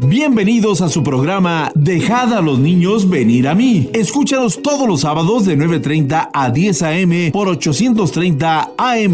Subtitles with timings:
[0.00, 3.90] Bienvenidos a su programa Dejad a los niños venir a mí.
[3.92, 7.30] Escúchanos todos los sábados de 9.30 a 10 a.m.
[7.32, 9.12] por 830 AM.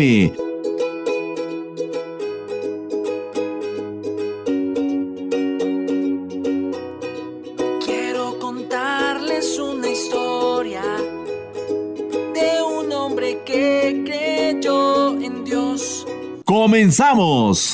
[7.83, 10.83] Quiero contarles una historia
[12.35, 16.07] de un hombre que creyó en Dios.
[16.45, 17.74] ¡Comenzamos!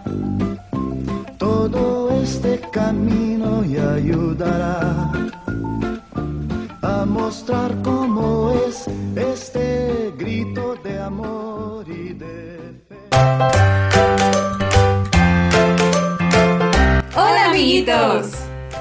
[1.69, 5.11] todo este camino y ayudará
[6.81, 12.97] a mostrar cómo es este grito de amor y de fe.
[17.15, 18.31] Hola amiguitos,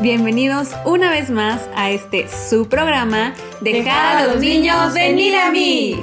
[0.00, 6.02] bienvenidos una vez más a este su programa Dejar a los niños venir a mí.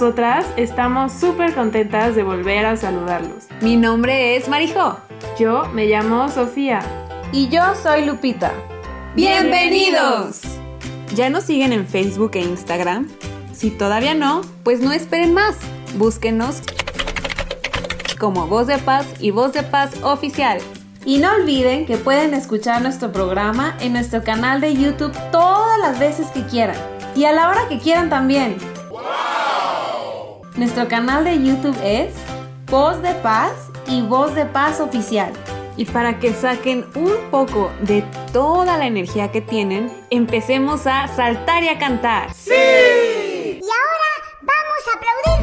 [0.00, 3.48] Nosotras estamos súper contentas de volver a saludarlos.
[3.60, 4.96] Mi nombre es Marijo.
[5.40, 6.78] Yo me llamo Sofía.
[7.32, 8.52] Y yo soy Lupita.
[9.16, 10.42] ¡Bienvenidos!
[11.16, 13.08] ¿Ya nos siguen en Facebook e Instagram?
[13.52, 15.56] Si todavía no, pues no esperen más.
[15.96, 16.62] Búsquenos
[18.20, 20.60] como Voz de Paz y Voz de Paz Oficial.
[21.04, 25.98] Y no olviden que pueden escuchar nuestro programa en nuestro canal de YouTube todas las
[25.98, 26.76] veces que quieran.
[27.16, 28.77] Y a la hora que quieran también.
[30.58, 32.12] Nuestro canal de YouTube es
[32.66, 33.52] Voz de Paz
[33.86, 35.32] y Voz de Paz Oficial.
[35.76, 38.02] Y para que saquen un poco de
[38.32, 42.30] toda la energía que tienen, empecemos a saltar y a cantar.
[42.48, 44.10] Y ahora
[44.42, 45.37] vamos a aplaudir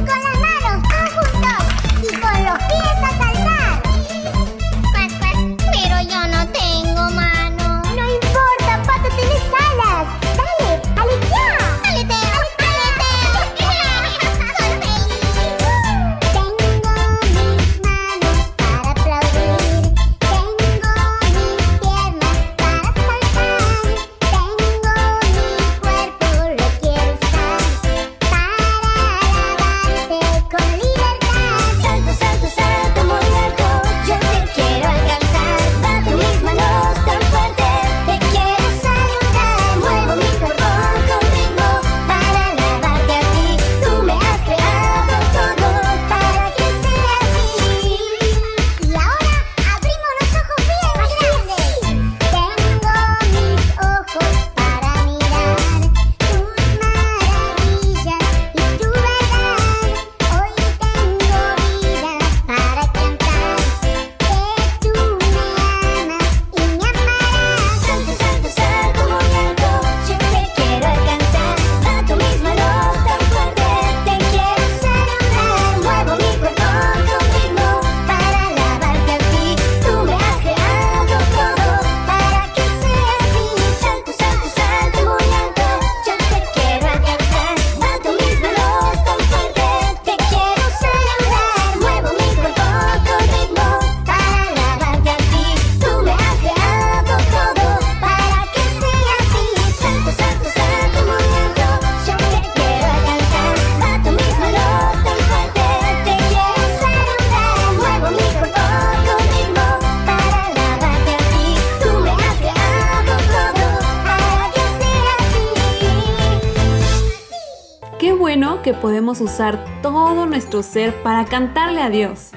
[118.86, 122.30] podemos usar todo nuestro ser para cantarle a Dios.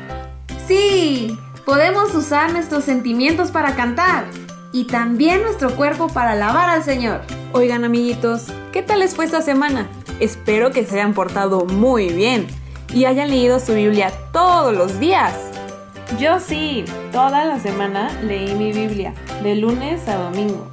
[0.66, 4.25] Sí, podemos usar nuestros sentimientos para cantar
[4.74, 7.22] y también nuestro cuerpo para alabar al Señor.
[7.54, 9.88] Oigan amiguitos, ¿qué tal les fue esta semana?
[10.19, 12.48] Espero que se hayan portado muy bien
[12.96, 15.36] y hayan leído su Biblia todos los días.
[16.18, 19.13] Yo sí, toda la semana leí mi Biblia,
[19.44, 20.68] de lunes a domingo.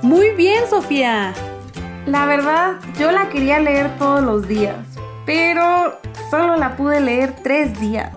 [0.00, 1.34] Muy bien, Sofía.
[2.08, 4.76] La verdad, yo la quería leer todos los días,
[5.26, 5.98] pero
[6.30, 8.12] solo la pude leer tres días.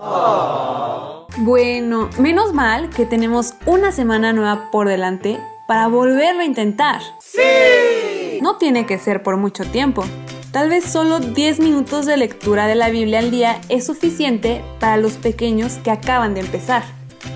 [1.36, 7.02] Bueno, menos mal que tenemos una semana nueva por delante para volverlo a intentar.
[7.20, 8.38] ¡Sí!
[8.40, 10.04] No tiene que ser por mucho tiempo.
[10.52, 14.96] Tal vez solo 10 minutos de lectura de la Biblia al día es suficiente para
[14.96, 16.82] los pequeños que acaban de empezar.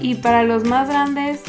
[0.01, 1.43] Y para los más grandes,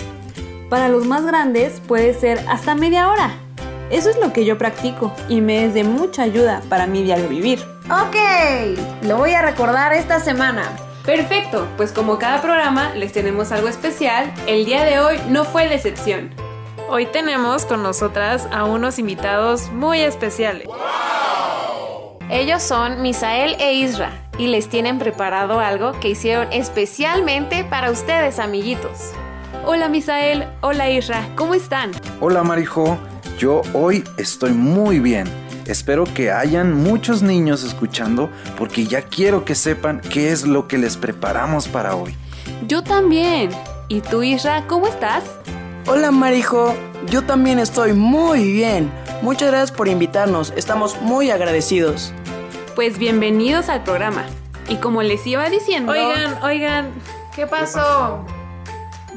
[0.69, 3.46] Para los más grandes puede ser hasta media hora.
[3.89, 7.29] Eso es lo que yo practico y me es de mucha ayuda para mi diario
[7.29, 7.63] vivir.
[7.85, 8.15] Ok,
[9.03, 10.63] lo voy a recordar esta semana.
[11.05, 15.67] Perfecto, pues como cada programa les tenemos algo especial, el día de hoy no fue
[15.67, 16.31] la excepción.
[16.89, 20.67] hoy tenemos con nosotras a unos invitados muy especiales.
[22.29, 28.39] Ellos son Misael e Isra y les tienen preparado algo que hicieron especialmente para ustedes,
[28.39, 29.13] amiguitos.
[29.65, 31.91] Hola Misael, hola Isra, ¿cómo están?
[32.19, 32.97] Hola Marijo,
[33.37, 35.27] yo hoy estoy muy bien.
[35.65, 40.77] Espero que hayan muchos niños escuchando porque ya quiero que sepan qué es lo que
[40.77, 42.15] les preparamos para hoy.
[42.67, 43.51] Yo también.
[43.89, 45.23] ¿Y tú Isra, cómo estás?
[45.85, 46.75] Hola Marijo,
[47.09, 48.91] yo también estoy muy bien.
[49.21, 52.13] Muchas gracias por invitarnos, estamos muy agradecidos.
[52.75, 54.25] Pues bienvenidos al programa.
[54.69, 55.93] Y como les iba diciendo...
[55.93, 56.91] Oigan, oigan,
[57.37, 58.25] ¿Qué pasó?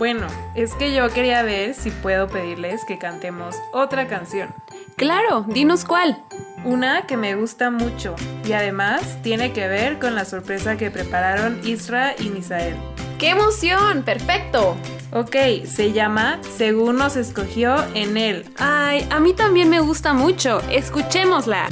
[0.00, 4.49] Bueno, es que yo quería ver si puedo pedirles que cantemos otra canción.
[4.97, 6.25] Claro, dinos cuál.
[6.64, 8.16] Una que me gusta mucho
[8.47, 12.76] y además tiene que ver con la sorpresa que prepararon Isra y Misael.
[13.19, 14.02] ¡Qué emoción!
[14.02, 14.75] ¡Perfecto!
[15.12, 18.47] Ok, se llama Según nos escogió en él.
[18.57, 20.62] Ay, a mí también me gusta mucho.
[20.71, 21.69] Escuchémosla.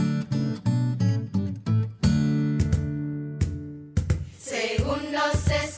[4.39, 5.78] Según nos escogió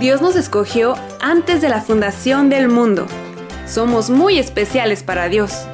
[0.00, 3.06] Dios nos escogió antes de la fundación del mundo.
[3.66, 5.66] Somos muy especiales para Dios.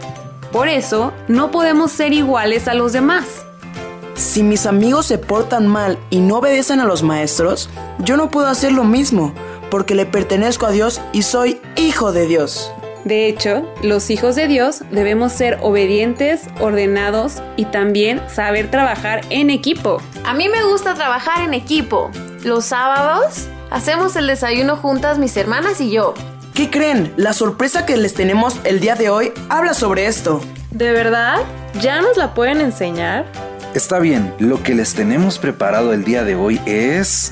[0.50, 3.44] Por eso, no podemos ser iguales a los demás.
[4.14, 8.48] Si mis amigos se portan mal y no obedecen a los maestros, yo no puedo
[8.48, 9.32] hacer lo mismo,
[9.70, 12.72] porque le pertenezco a Dios y soy hijo de Dios.
[13.04, 19.50] De hecho, los hijos de Dios debemos ser obedientes, ordenados y también saber trabajar en
[19.50, 20.02] equipo.
[20.24, 22.10] A mí me gusta trabajar en equipo.
[22.42, 26.14] Los sábados hacemos el desayuno juntas mis hermanas y yo.
[26.54, 27.12] ¿Qué creen?
[27.16, 30.40] La sorpresa que les tenemos el día de hoy habla sobre esto.
[30.70, 31.38] ¿De verdad?
[31.80, 33.26] ¿Ya nos la pueden enseñar?
[33.74, 37.30] Está bien, lo que les tenemos preparado el día de hoy es...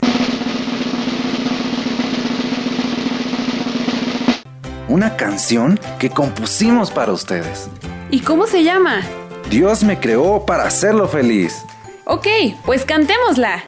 [4.89, 7.69] Una canción que compusimos para ustedes.
[8.11, 9.01] ¿Y cómo se llama?
[9.49, 11.65] Dios me creó para hacerlo feliz.
[12.05, 12.27] Ok,
[12.65, 13.65] pues cantémosla.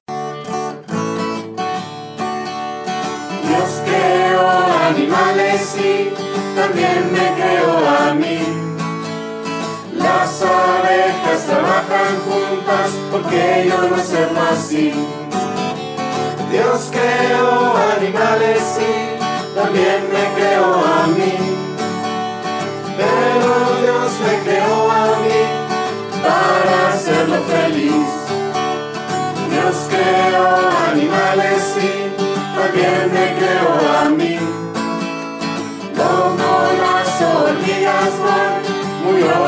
[4.88, 6.12] Animales y
[6.54, 8.38] también me creó a mí.
[9.96, 14.92] Las abejas trabajan juntas porque yo no sé así.
[16.52, 21.34] Dios creó animales y también me creó a mí.
[22.96, 23.50] Pero
[23.82, 25.42] Dios me creó a mí
[26.22, 28.08] para hacerlo feliz.
[29.50, 30.46] Dios creó
[30.92, 34.65] animales y también me creó a mí.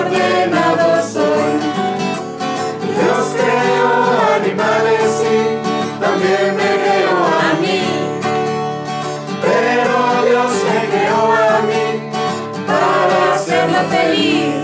[0.08, 1.52] Ordenado soy.
[2.94, 3.90] Dios creó
[4.40, 7.82] animales y también me creó a mí.
[9.42, 9.96] Pero
[10.28, 11.86] Dios me creó a mí
[12.66, 14.54] para hacerlo feliz.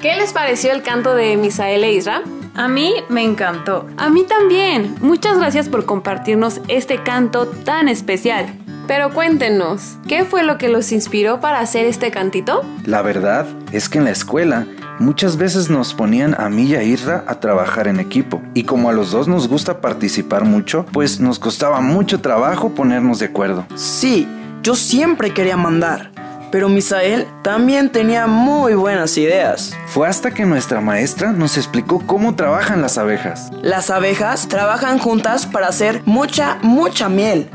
[0.00, 2.22] ¿Qué les pareció el canto de Misael e Isra?
[2.56, 3.86] A mí me encantó.
[3.98, 4.94] A mí también.
[5.02, 8.46] Muchas gracias por compartirnos este canto tan especial.
[8.86, 12.62] Pero cuéntenos, ¿qué fue lo que los inspiró para hacer este cantito?
[12.86, 14.66] La verdad es que en la escuela
[14.98, 18.40] muchas veces nos ponían a mí y a Irra a trabajar en equipo.
[18.54, 23.18] Y como a los dos nos gusta participar mucho, pues nos costaba mucho trabajo ponernos
[23.18, 23.66] de acuerdo.
[23.74, 24.26] Sí,
[24.62, 26.10] yo siempre quería mandar,
[26.50, 29.76] pero Misael también tenía muy buenas ideas.
[29.96, 33.50] Fue hasta que nuestra maestra nos explicó cómo trabajan las abejas.
[33.62, 37.48] Las abejas trabajan juntas para hacer mucha, mucha miel.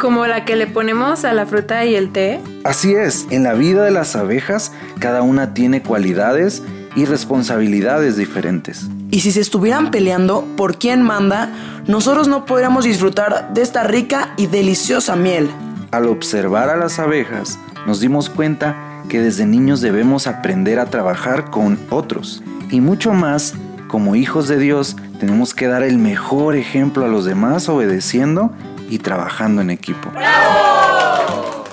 [0.00, 2.40] Como la que le ponemos a la fruta y el té.
[2.64, 6.64] Así es, en la vida de las abejas cada una tiene cualidades
[6.96, 8.88] y responsabilidades diferentes.
[9.12, 11.48] Y si se estuvieran peleando por quién manda,
[11.86, 15.48] nosotros no podríamos disfrutar de esta rica y deliciosa miel.
[15.92, 21.50] Al observar a las abejas, nos dimos cuenta que desde niños debemos aprender a trabajar
[21.50, 22.42] con otros.
[22.70, 23.54] Y mucho más,
[23.88, 28.50] como hijos de Dios, tenemos que dar el mejor ejemplo a los demás obedeciendo
[28.88, 30.10] y trabajando en equipo.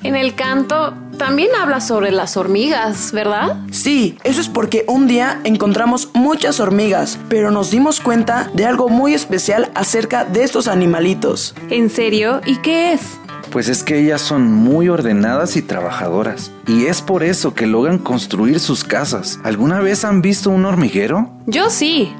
[0.03, 3.57] En el canto también habla sobre las hormigas, ¿verdad?
[3.71, 8.87] Sí, eso es porque un día encontramos muchas hormigas, pero nos dimos cuenta de algo
[8.87, 11.53] muy especial acerca de estos animalitos.
[11.69, 12.39] ¿En serio?
[12.45, 13.19] ¿Y qué es?
[13.51, 16.51] Pues es que ellas son muy ordenadas y trabajadoras.
[16.67, 19.39] Y es por eso que logran construir sus casas.
[19.43, 21.31] ¿Alguna vez han visto un hormiguero?
[21.47, 22.13] Yo sí.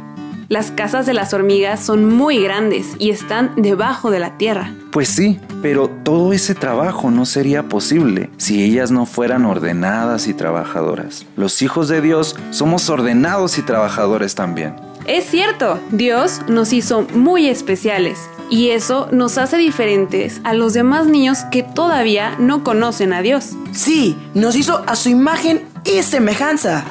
[0.50, 4.74] Las casas de las hormigas son muy grandes y están debajo de la tierra.
[4.92, 10.34] Pues sí, pero todo ese trabajo no sería posible si ellas no fueran ordenadas y
[10.34, 11.28] trabajadoras.
[11.38, 14.74] Los hijos de Dios somos ordenados y trabajadores también.
[15.10, 21.08] Es cierto, Dios nos hizo muy especiales y eso nos hace diferentes a los demás
[21.08, 23.54] niños que todavía no conocen a Dios.
[23.72, 26.86] Sí, nos hizo a su imagen y semejanza.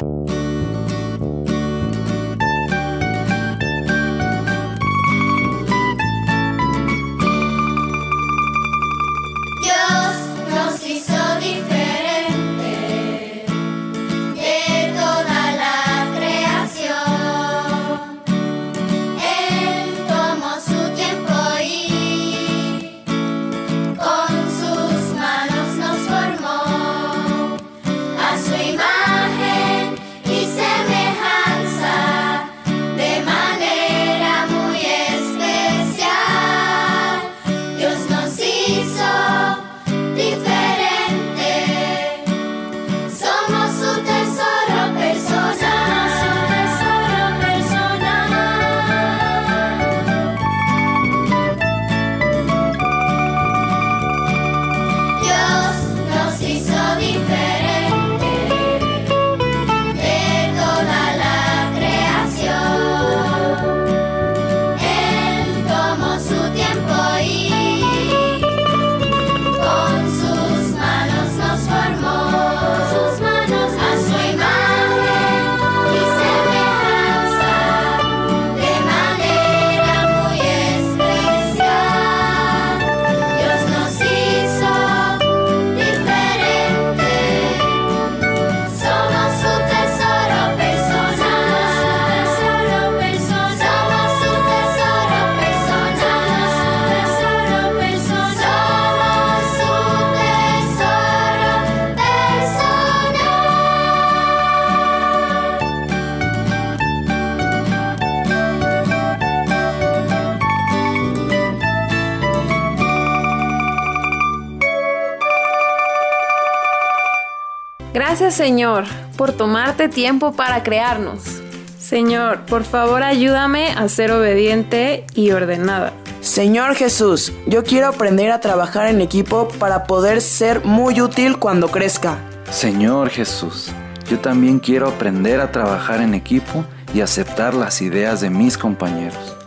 [118.29, 118.85] Gracias Señor
[119.17, 121.41] por tomarte tiempo para crearnos.
[121.79, 125.95] Señor, por favor ayúdame a ser obediente y ordenada.
[126.21, 131.69] Señor Jesús, yo quiero aprender a trabajar en equipo para poder ser muy útil cuando
[131.69, 132.19] crezca.
[132.51, 133.73] Señor Jesús,
[134.11, 139.39] yo también quiero aprender a trabajar en equipo y aceptar las ideas de mis compañeros.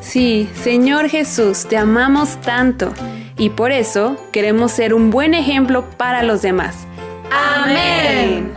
[0.00, 2.92] Sí, Señor Jesús, te amamos tanto
[3.36, 6.87] y por eso queremos ser un buen ejemplo para los demás.
[7.30, 8.54] Amén.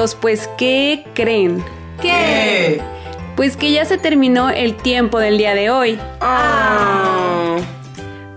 [0.00, 1.62] Amiguitos, pues ¿qué creen?
[2.00, 2.80] ¿Qué?
[3.36, 5.98] Pues que ya se terminó el tiempo del día de hoy.
[6.20, 7.56] Ah.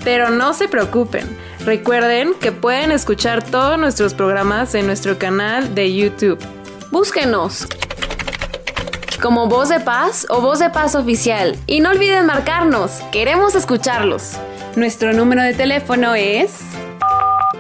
[0.04, 1.38] Pero no se preocupen.
[1.65, 6.39] Recuerden que pueden escuchar todos nuestros programas en nuestro canal de YouTube.
[6.91, 7.67] Búsquenos
[9.21, 11.56] como Voz de Paz o Voz de Paz Oficial.
[11.65, 14.34] Y no olviden marcarnos, queremos escucharlos.
[14.76, 16.60] Nuestro número de teléfono es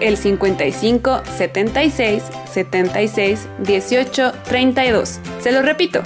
[0.03, 5.19] el 55 76 76 18 32.
[5.39, 6.01] Se lo repito.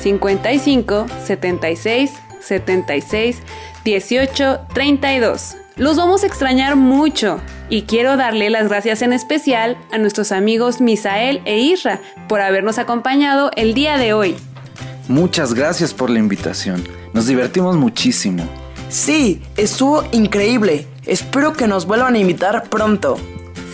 [0.00, 3.38] 55 76 76
[3.84, 5.56] 18 32.
[5.76, 10.80] Los vamos a extrañar mucho y quiero darle las gracias en especial a nuestros amigos
[10.80, 14.36] Misael e Isra por habernos acompañado el día de hoy.
[15.08, 16.82] Muchas gracias por la invitación.
[17.12, 18.48] Nos divertimos muchísimo.
[18.88, 20.86] Sí, estuvo increíble.
[21.06, 23.18] Espero que nos vuelvan a invitar pronto.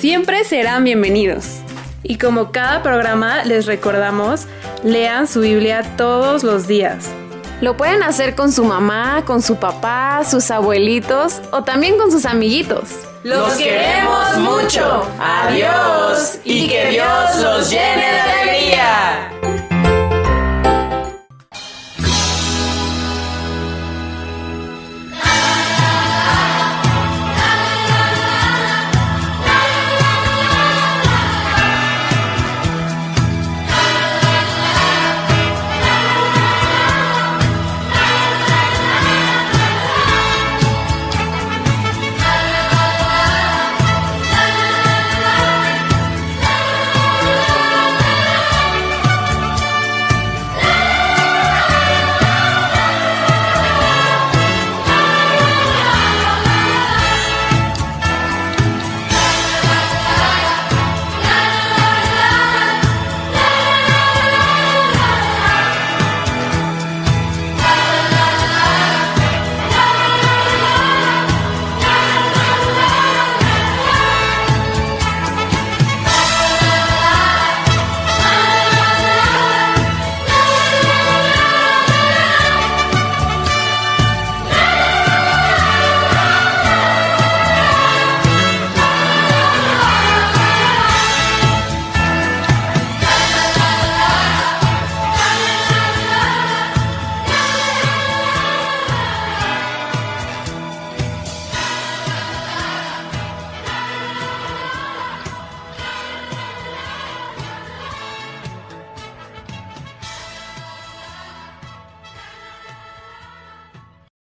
[0.03, 1.61] Siempre serán bienvenidos.
[2.03, 4.49] Y como cada programa les recordamos,
[4.83, 7.09] lean su Biblia todos los días.
[7.61, 12.27] Lo pueden hacer con su mamá, con su papá, sus abuelitos o también con sus
[12.27, 12.89] amiguitos.
[13.23, 15.07] Los queremos mucho.
[15.21, 19.62] Adiós y que Dios los llene de alegría.